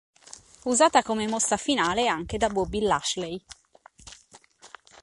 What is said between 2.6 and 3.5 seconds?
Lashley.